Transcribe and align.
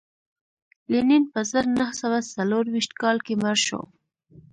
لینین 0.91 1.23
په 1.31 1.39
زر 1.51 1.65
نه 1.79 1.87
سوه 1.99 2.19
څلرویشت 2.33 2.91
کال 3.01 3.17
کې 3.25 3.33
مړ 3.41 3.57
شو 3.67 3.81